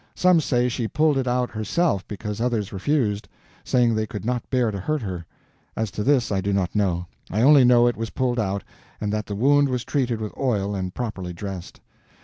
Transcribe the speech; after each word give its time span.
Some 0.15 0.39
say 0.39 0.67
she 0.67 0.87
pulled 0.87 1.15
it 1.19 1.27
out 1.27 1.51
herself 1.51 2.07
because 2.07 2.41
others 2.41 2.73
refused, 2.73 3.27
saying 3.63 3.93
they 3.93 4.07
could 4.07 4.25
not 4.25 4.49
bear 4.49 4.71
to 4.71 4.79
hurt 4.79 5.03
her. 5.03 5.27
As 5.75 5.91
to 5.91 6.01
this 6.03 6.31
I 6.31 6.41
do 6.41 6.51
not 6.51 6.75
know; 6.75 7.05
I 7.29 7.43
only 7.43 7.63
know 7.63 7.85
it 7.85 7.95
was 7.95 8.09
pulled 8.09 8.39
out, 8.39 8.63
and 8.99 9.13
that 9.13 9.27
the 9.27 9.35
wound 9.35 9.69
was 9.69 9.85
treated 9.85 10.19
with 10.19 10.35
oil 10.39 10.73
and 10.73 10.91
properly 10.91 11.33
dressed. 11.33 11.81